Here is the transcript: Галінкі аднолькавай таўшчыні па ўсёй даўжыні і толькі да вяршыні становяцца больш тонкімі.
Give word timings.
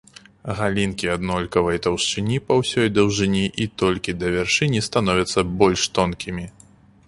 Галінкі 0.59 1.09
аднолькавай 1.15 1.81
таўшчыні 1.87 2.37
па 2.49 2.57
ўсёй 2.61 2.87
даўжыні 2.97 3.45
і 3.65 3.69
толькі 3.85 4.17
да 4.23 4.33
вяршыні 4.39 4.85
становяцца 4.89 5.49
больш 5.61 5.81
тонкімі. 5.99 6.45